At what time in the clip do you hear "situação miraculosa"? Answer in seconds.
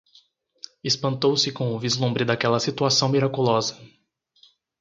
2.59-3.79